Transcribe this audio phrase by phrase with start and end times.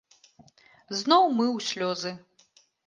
[1.01, 2.17] Зноў мы ў слёзы.